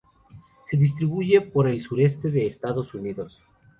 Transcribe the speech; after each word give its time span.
Se 0.65 0.77
distribuye 0.77 1.41
por 1.41 1.67
el 1.67 1.79
sureste 1.79 2.31
de 2.31 2.47
Estados 2.47 2.91
Unidos. 2.95 3.43